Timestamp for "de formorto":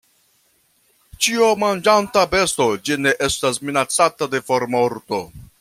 4.37-5.25